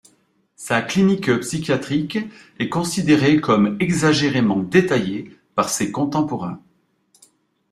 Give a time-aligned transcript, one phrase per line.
[0.55, 2.17] Sa clinique psychiatrique
[2.57, 6.59] est considérée comme exagérément détaillée par ses contemporains.